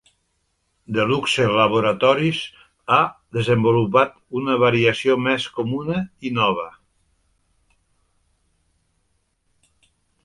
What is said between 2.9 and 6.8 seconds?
ha desenvolupat una variació més comuna i nova.